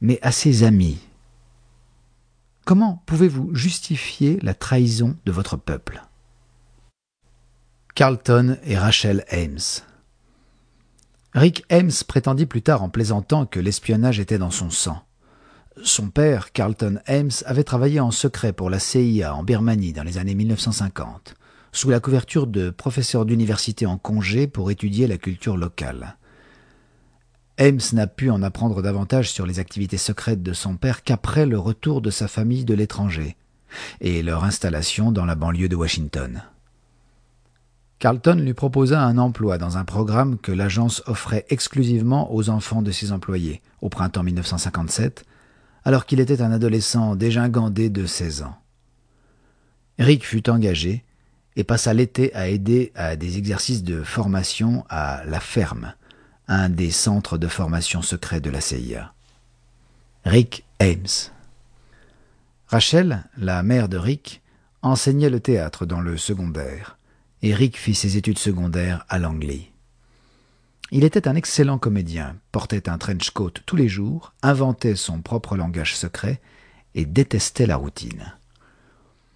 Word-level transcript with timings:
mais 0.00 0.18
à 0.22 0.32
ses 0.32 0.62
amis. 0.62 0.98
Comment 2.64 3.02
pouvez-vous 3.06 3.54
justifier 3.54 4.38
la 4.42 4.54
trahison 4.54 5.16
de 5.26 5.32
votre 5.32 5.56
peuple? 5.56 6.02
Carlton 7.94 8.56
et 8.64 8.76
Rachel 8.76 9.24
Ames 9.30 9.82
Rick 11.34 11.64
Ames 11.68 11.90
prétendit 12.06 12.46
plus 12.46 12.62
tard 12.62 12.82
en 12.82 12.88
plaisantant 12.88 13.44
que 13.44 13.60
l'espionnage 13.60 14.20
était 14.20 14.38
dans 14.38 14.50
son 14.50 14.70
sang. 14.70 15.02
Son 15.82 16.08
père, 16.08 16.52
Carlton 16.52 17.00
Ames, 17.06 17.32
avait 17.44 17.64
travaillé 17.64 17.98
en 17.98 18.12
secret 18.12 18.52
pour 18.52 18.70
la 18.70 18.78
CIA 18.78 19.34
en 19.34 19.42
Birmanie 19.42 19.92
dans 19.92 20.04
les 20.04 20.18
années 20.18 20.36
1950, 20.36 21.34
sous 21.72 21.90
la 21.90 21.98
couverture 21.98 22.46
de 22.46 22.70
professeur 22.70 23.26
d'université 23.26 23.84
en 23.84 23.98
congé 23.98 24.46
pour 24.46 24.70
étudier 24.70 25.08
la 25.08 25.18
culture 25.18 25.56
locale. 25.56 26.16
Ames 27.56 27.80
n'a 27.92 28.08
pu 28.08 28.30
en 28.30 28.42
apprendre 28.42 28.82
davantage 28.82 29.30
sur 29.30 29.46
les 29.46 29.60
activités 29.60 29.96
secrètes 29.96 30.42
de 30.42 30.52
son 30.52 30.76
père 30.76 31.04
qu'après 31.04 31.46
le 31.46 31.58
retour 31.58 32.00
de 32.00 32.10
sa 32.10 32.26
famille 32.26 32.64
de 32.64 32.74
l'étranger 32.74 33.36
et 34.00 34.22
leur 34.22 34.44
installation 34.44 35.12
dans 35.12 35.24
la 35.24 35.36
banlieue 35.36 35.68
de 35.68 35.76
Washington. 35.76 36.42
Carlton 38.00 38.34
lui 38.34 38.54
proposa 38.54 39.02
un 39.02 39.18
emploi 39.18 39.56
dans 39.56 39.78
un 39.78 39.84
programme 39.84 40.36
que 40.36 40.50
l'agence 40.52 41.02
offrait 41.06 41.46
exclusivement 41.48 42.34
aux 42.34 42.50
enfants 42.50 42.82
de 42.82 42.90
ses 42.90 43.12
employés 43.12 43.62
au 43.80 43.88
printemps 43.88 44.24
1957, 44.24 45.24
alors 45.84 46.06
qu'il 46.06 46.20
était 46.20 46.42
un 46.42 46.50
adolescent 46.50 47.14
dégingandé 47.14 47.88
de 47.88 48.04
16 48.04 48.42
ans. 48.42 48.56
Rick 49.98 50.26
fut 50.26 50.50
engagé 50.50 51.04
et 51.54 51.62
passa 51.62 51.94
l'été 51.94 52.34
à 52.34 52.48
aider 52.48 52.90
à 52.96 53.14
des 53.14 53.38
exercices 53.38 53.84
de 53.84 54.02
formation 54.02 54.84
à 54.88 55.24
la 55.24 55.38
ferme, 55.38 55.94
un 56.48 56.68
des 56.68 56.90
centres 56.90 57.38
de 57.38 57.48
formation 57.48 58.02
secrets 58.02 58.40
de 58.40 58.50
la 58.50 58.60
CIA. 58.60 59.12
Rick 60.24 60.64
Ames. 60.78 61.30
Rachel, 62.68 63.24
la 63.36 63.62
mère 63.62 63.88
de 63.88 63.96
Rick, 63.96 64.42
enseignait 64.82 65.30
le 65.30 65.40
théâtre 65.40 65.86
dans 65.86 66.00
le 66.00 66.16
secondaire, 66.16 66.98
et 67.42 67.54
Rick 67.54 67.78
fit 67.78 67.94
ses 67.94 68.16
études 68.16 68.38
secondaires 68.38 69.04
à 69.08 69.18
Langley. 69.18 69.70
Il 70.90 71.04
était 71.04 71.28
un 71.28 71.34
excellent 71.34 71.78
comédien, 71.78 72.36
portait 72.52 72.88
un 72.88 72.98
trench 72.98 73.30
coat 73.30 73.52
tous 73.66 73.76
les 73.76 73.88
jours, 73.88 74.32
inventait 74.42 74.96
son 74.96 75.22
propre 75.22 75.56
langage 75.56 75.96
secret 75.96 76.40
et 76.94 77.06
détestait 77.06 77.66
la 77.66 77.76
routine. 77.76 78.34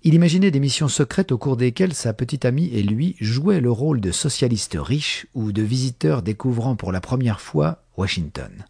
Il 0.04 0.14
imaginait 0.14 0.52
des 0.52 0.60
missions 0.60 0.88
secrètes 0.88 1.32
au 1.32 1.38
cours 1.38 1.56
desquelles 1.56 1.94
sa 1.94 2.12
petite 2.12 2.44
amie 2.44 2.68
et 2.72 2.82
lui 2.82 3.16
jouaient 3.20 3.60
le 3.60 3.70
rôle 3.70 4.00
de 4.00 4.12
socialistes 4.12 4.77
riches 4.78 5.27
ou 5.34 5.50
de 5.50 5.62
visiteurs 5.62 6.22
découvrant 6.22 6.77
pour 6.77 6.92
la 6.92 7.00
première 7.00 7.41
fois 7.41 7.84
Washington. 7.96 8.64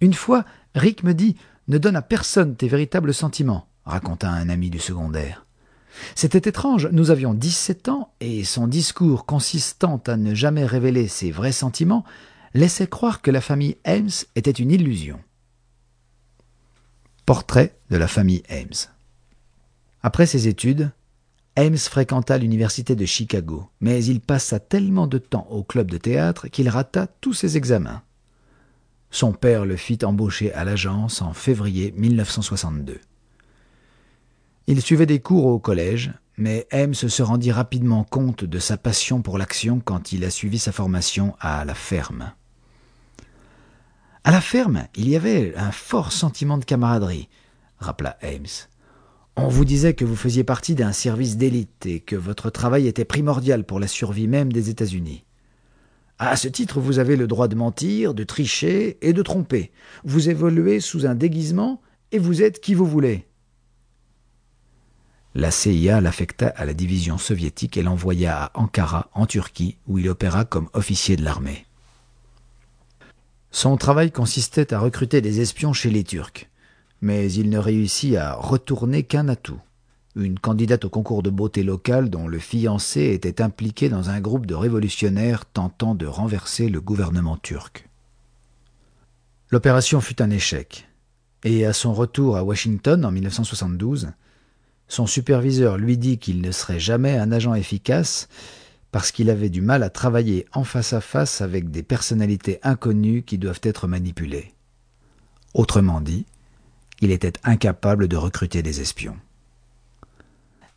Une 0.00 0.14
fois, 0.14 0.44
Rick 0.74 1.02
me 1.02 1.14
dit 1.14 1.36
Ne 1.68 1.78
donne 1.78 1.96
à 1.96 2.02
personne 2.02 2.56
tes 2.56 2.68
véritables 2.68 3.14
sentiments, 3.14 3.68
raconta 3.84 4.30
un 4.30 4.48
ami 4.50 4.68
du 4.68 4.78
secondaire. 4.78 5.46
C'était 6.14 6.48
étrange, 6.48 6.88
nous 6.92 7.10
avions 7.10 7.34
dix-sept 7.34 7.88
ans, 7.88 8.12
et 8.20 8.44
son 8.44 8.66
discours 8.66 9.26
consistant 9.26 10.00
à 10.06 10.16
ne 10.16 10.34
jamais 10.34 10.64
révéler 10.64 11.08
ses 11.08 11.30
vrais 11.30 11.52
sentiments 11.52 12.04
laissait 12.54 12.86
croire 12.86 13.22
que 13.22 13.30
la 13.30 13.40
famille 13.40 13.76
Ames 13.84 14.10
était 14.36 14.50
une 14.50 14.70
illusion. 14.70 15.20
Portrait 17.26 17.78
de 17.90 17.96
la 17.96 18.08
famille 18.08 18.42
Ames. 18.48 18.90
Après 20.02 20.26
ses 20.26 20.48
études, 20.48 20.90
Ames 21.56 21.76
fréquenta 21.76 22.38
l'université 22.38 22.96
de 22.96 23.04
Chicago, 23.04 23.68
mais 23.80 24.02
il 24.04 24.20
passa 24.20 24.60
tellement 24.60 25.06
de 25.06 25.18
temps 25.18 25.46
au 25.50 25.62
club 25.62 25.90
de 25.90 25.98
théâtre 25.98 26.48
qu'il 26.48 26.68
rata 26.68 27.06
tous 27.20 27.34
ses 27.34 27.56
examens. 27.56 28.02
Son 29.10 29.32
père 29.32 29.66
le 29.66 29.76
fit 29.76 29.98
embaucher 30.04 30.52
à 30.52 30.64
l'agence 30.64 31.20
en 31.20 31.32
février 31.32 31.92
1962. 31.96 33.00
Il 34.68 34.80
suivait 34.80 35.06
des 35.06 35.20
cours 35.20 35.46
au 35.46 35.58
collège, 35.58 36.12
mais 36.36 36.66
Ames 36.70 36.94
se 36.94 37.22
rendit 37.22 37.52
rapidement 37.52 38.04
compte 38.04 38.44
de 38.44 38.58
sa 38.58 38.76
passion 38.76 39.20
pour 39.20 39.36
l'action 39.36 39.80
quand 39.84 40.12
il 40.12 40.24
a 40.24 40.30
suivi 40.30 40.58
sa 40.58 40.72
formation 40.72 41.34
à 41.40 41.64
la 41.64 41.74
ferme. 41.74 42.32
À 44.22 44.30
la 44.30 44.40
ferme, 44.40 44.86
il 44.94 45.08
y 45.08 45.16
avait 45.16 45.54
un 45.56 45.72
fort 45.72 46.12
sentiment 46.12 46.56
de 46.56 46.64
camaraderie, 46.64 47.28
rappela 47.78 48.16
Ames. 48.22 48.69
On 49.42 49.48
vous 49.48 49.64
disait 49.64 49.94
que 49.94 50.04
vous 50.04 50.16
faisiez 50.16 50.44
partie 50.44 50.74
d'un 50.74 50.92
service 50.92 51.38
d'élite 51.38 51.86
et 51.86 52.00
que 52.00 52.14
votre 52.14 52.50
travail 52.50 52.86
était 52.86 53.06
primordial 53.06 53.64
pour 53.64 53.80
la 53.80 53.88
survie 53.88 54.28
même 54.28 54.52
des 54.52 54.68
États-Unis. 54.68 55.24
À 56.18 56.36
ce 56.36 56.46
titre, 56.46 56.78
vous 56.78 56.98
avez 56.98 57.16
le 57.16 57.26
droit 57.26 57.48
de 57.48 57.54
mentir, 57.54 58.12
de 58.12 58.22
tricher 58.22 58.98
et 59.00 59.14
de 59.14 59.22
tromper. 59.22 59.72
Vous 60.04 60.28
évoluez 60.28 60.80
sous 60.80 61.06
un 61.06 61.14
déguisement 61.14 61.80
et 62.12 62.18
vous 62.18 62.42
êtes 62.42 62.60
qui 62.60 62.74
vous 62.74 62.84
voulez. 62.84 63.26
La 65.34 65.50
CIA 65.50 66.02
l'affecta 66.02 66.48
à 66.48 66.66
la 66.66 66.74
division 66.74 67.16
soviétique 67.16 67.78
et 67.78 67.82
l'envoya 67.82 68.44
à 68.44 68.60
Ankara, 68.60 69.08
en 69.14 69.24
Turquie, 69.24 69.78
où 69.86 69.98
il 69.98 70.10
opéra 70.10 70.44
comme 70.44 70.68
officier 70.74 71.16
de 71.16 71.24
l'armée. 71.24 71.64
Son 73.52 73.78
travail 73.78 74.12
consistait 74.12 74.74
à 74.74 74.80
recruter 74.80 75.22
des 75.22 75.40
espions 75.40 75.72
chez 75.72 75.88
les 75.88 76.04
Turcs, 76.04 76.46
mais 77.00 77.32
il 77.32 77.50
ne 77.50 77.58
réussit 77.58 78.16
à 78.16 78.34
retourner 78.34 79.02
qu'un 79.02 79.28
atout 79.28 79.60
une 80.16 80.38
candidate 80.38 80.84
au 80.84 80.90
concours 80.90 81.22
de 81.22 81.30
beauté 81.30 81.62
local 81.62 82.10
dont 82.10 82.26
le 82.26 82.38
fiancé 82.38 83.12
était 83.12 83.40
impliqué 83.40 83.88
dans 83.88 84.10
un 84.10 84.20
groupe 84.20 84.46
de 84.46 84.54
révolutionnaires 84.54 85.44
tentant 85.44 85.94
de 85.94 86.06
renverser 86.06 86.68
le 86.68 86.80
gouvernement 86.80 87.36
turc. 87.36 87.88
L'opération 89.50 90.00
fut 90.00 90.20
un 90.22 90.30
échec, 90.30 90.88
et 91.44 91.64
à 91.64 91.72
son 91.72 91.92
retour 91.92 92.36
à 92.36 92.44
Washington 92.44 93.04
en 93.04 93.10
1972, 93.10 94.10
son 94.88 95.06
superviseur 95.06 95.78
lui 95.78 95.96
dit 95.96 96.18
qu'il 96.18 96.40
ne 96.40 96.50
serait 96.50 96.80
jamais 96.80 97.16
un 97.16 97.30
agent 97.30 97.54
efficace 97.54 98.28
parce 98.90 99.12
qu'il 99.12 99.30
avait 99.30 99.48
du 99.48 99.60
mal 99.60 99.84
à 99.84 99.90
travailler 99.90 100.46
en 100.52 100.64
face 100.64 100.92
à 100.92 101.00
face 101.00 101.40
avec 101.40 101.70
des 101.70 101.84
personnalités 101.84 102.58
inconnues 102.64 103.22
qui 103.22 103.38
doivent 103.38 103.60
être 103.62 103.86
manipulées. 103.86 104.52
Autrement 105.54 106.00
dit, 106.00 106.26
il 107.00 107.10
était 107.10 107.32
incapable 107.44 108.08
de 108.08 108.16
recruter 108.16 108.62
des 108.62 108.80
espions. 108.80 109.16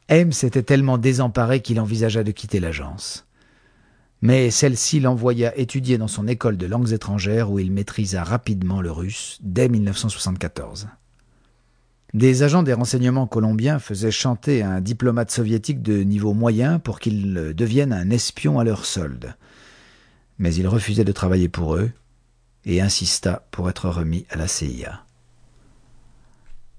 Ames 0.10 0.32
était 0.44 0.64
tellement 0.64 0.98
désemparé 0.98 1.62
qu'il 1.62 1.80
envisagea 1.80 2.24
de 2.24 2.32
quitter 2.32 2.60
l'agence. 2.60 3.26
Mais 4.22 4.52
celle-ci 4.52 5.00
l'envoya 5.00 5.58
étudier 5.58 5.98
dans 5.98 6.08
son 6.08 6.28
école 6.28 6.58
de 6.58 6.66
langues 6.66 6.94
étrangères 6.94 7.52
où 7.52 7.60
il 7.60 7.72
maîtrisa 7.72 8.24
rapidement 8.24 8.82
le 8.82 8.92
russe 8.92 9.38
dès 9.42 9.68
1974. 9.68 10.88
Des 12.14 12.44
agents 12.44 12.64
des 12.64 12.74
renseignements 12.74 13.28
colombiens 13.28 13.80
faisaient 13.80 14.12
chanter 14.12 14.62
un 14.62 14.82
diplomate 14.82 15.32
soviétique 15.32 15.82
de 15.82 16.04
niveau 16.04 16.34
moyen 16.34 16.80
pour 16.80 17.00
qu'il 17.00 17.34
devienne 17.56 17.92
un 17.92 18.12
espion 18.12 18.60
à 18.60 18.64
leur 18.64 18.86
solde. 18.86 19.36
Mais 20.38 20.54
il 20.54 20.68
refusait 20.68 21.06
de 21.06 21.12
travailler 21.12 21.50
pour 21.50 21.76
eux 21.76 21.92
et 22.66 22.82
insista 22.82 23.48
pour 23.52 23.70
être 23.70 23.90
remis 23.90 24.26
à 24.30 24.38
la 24.38 24.48
CIA. 24.48 25.03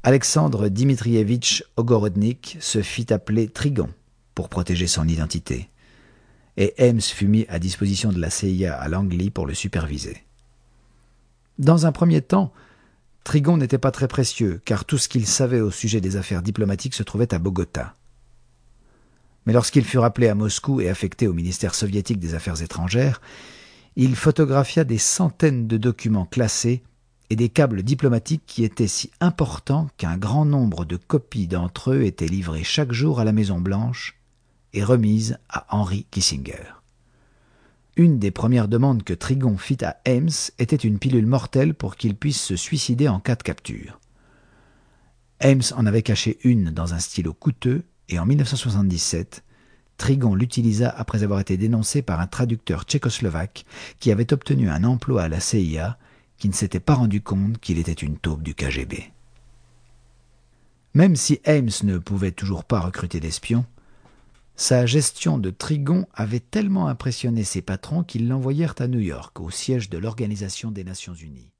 Alexandre 0.07 0.69
Dmitrievitch 0.69 1.65
Ogorodnik 1.79 2.59
se 2.61 2.83
fit 2.83 3.11
appeler 3.11 3.49
Trigon 3.49 3.89
pour 4.35 4.51
protéger 4.51 4.87
son 4.87 5.09
identité, 5.09 5.71
et 6.59 6.75
Ames 6.79 7.01
fut 7.01 7.27
mis 7.27 7.47
à 7.49 7.59
disposition 7.59 8.13
de 8.13 8.21
la 8.21 8.29
CIA 8.29 8.77
à 8.77 8.89
Langley 8.89 9.31
pour 9.31 9.47
le 9.47 9.55
superviser. 9.55 10.23
Dans 11.59 11.87
un 11.87 11.93
premier 11.93 12.21
temps, 12.21 12.53
Trigon 13.25 13.57
n'était 13.57 13.79
pas 13.79 13.93
très 13.93 14.07
précieux, 14.07 14.61
car 14.67 14.85
tout 14.85 14.99
ce 14.99 15.09
qu'il 15.09 15.27
savait 15.27 15.63
au 15.63 15.71
sujet 15.71 16.03
des 16.03 16.17
affaires 16.17 16.43
diplomatiques 16.43 16.93
se 16.93 17.03
trouvait 17.03 17.33
à 17.33 17.39
Bogota. 17.39 17.97
Mais 19.47 19.55
lorsqu'il 19.55 19.87
fut 19.87 19.97
rappelé 19.97 20.29
à 20.29 20.35
Moscou 20.35 20.83
et 20.83 20.91
affecté 20.91 21.29
au 21.29 21.33
ministère 21.33 21.75
soviétique 21.75 22.19
des 22.19 22.35
Affaires 22.35 22.61
étrangères, 22.61 23.23
il 23.97 24.17
photographia 24.17 24.85
des 24.85 24.99
centaines 24.99 25.67
de 25.67 25.79
documents 25.79 26.27
classés 26.27 26.83
et 27.31 27.37
des 27.37 27.49
câbles 27.49 27.83
diplomatiques 27.83 28.44
qui 28.47 28.65
étaient 28.65 28.87
si 28.87 29.11
importants 29.21 29.88
qu'un 29.97 30.17
grand 30.17 30.44
nombre 30.44 30.85
de 30.85 30.97
copies 30.97 31.47
d'entre 31.47 31.93
eux 31.93 32.03
étaient 32.03 32.26
livrées 32.26 32.65
chaque 32.65 32.93
jour 32.93 33.21
à 33.21 33.25
la 33.25 33.32
Maison 33.32 33.61
Blanche 33.61 34.19
et 34.73 34.85
remises 34.85 35.38
à 35.49 35.67
Henry 35.71 36.06
Kissinger. 36.11 36.75
Une 37.97 38.19
des 38.19 38.32
premières 38.32 38.69
demandes 38.69 39.05
que 39.05 39.15
Trigon 39.15 39.56
fit 39.56 39.85
à 39.85 39.97
Ames 40.05 40.29
était 40.59 40.75
une 40.76 40.99
pilule 40.99 41.26
mortelle 41.26 41.75
pour 41.75 41.97
qu'il 41.97 42.17
puisse 42.17 42.41
se 42.41 42.56
suicider 42.56 43.09
en 43.09 43.21
cas 43.21 43.37
de 43.37 43.43
capture. 43.43 44.00
Ames 45.41 45.62
en 45.76 45.87
avait 45.87 46.03
caché 46.03 46.38
une 46.43 46.71
dans 46.71 46.93
un 46.93 46.99
stylo 46.99 47.32
coûteux 47.32 47.85
et 48.09 48.19
en 48.19 48.26
1977, 48.26 49.44
Trigon 49.97 50.35
l'utilisa 50.35 50.91
après 50.91 51.23
avoir 51.23 51.38
été 51.38 51.56
dénoncé 51.56 52.03
par 52.03 52.21
un 52.21 52.26
traducteur 52.26 52.82
tchécoslovaque 52.82 53.65
qui 54.00 54.11
avait 54.11 54.32
obtenu 54.32 54.69
un 54.69 54.82
emploi 54.82 55.23
à 55.23 55.29
la 55.29 55.38
CIA 55.38 55.97
qui 56.39 56.49
ne 56.49 56.55
s'était 56.55 56.81
pas 56.81 56.95
rendu 56.95 57.23
compte 57.23 57.59
qu'il 57.59 57.79
était 57.79 57.93
une 57.93 58.19
taupe 58.19 58.43
du 58.43 58.55
KGB. 58.55 59.13
Même 60.95 61.17
si 61.17 61.41
Ames 61.45 61.71
ne 61.83 61.99
pouvait 61.99 62.33
toujours 62.33 62.65
pas 62.65 62.81
recruter 62.81 63.21
d'espions, 63.21 63.65
sa 64.57 64.87
gestion 64.87 65.39
de 65.39 65.51
Trigon 65.51 66.07
avait 66.15 66.39
tellement 66.39 66.87
impressionné 66.87 67.43
ses 67.43 67.63
patrons 67.63 68.05
qu'ils 68.05 68.29
l'envoyèrent 68.29 68.77
à 68.79 68.87
New 68.87 69.01
York, 69.01 69.41
au 69.41 69.51
siège 69.51 69.91
de 69.91 69.99
l'Organisation 69.99 70.71
des 70.71 70.85
Nations 70.85 71.15
Unies. 71.15 71.54